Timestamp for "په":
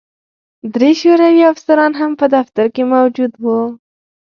2.19-2.25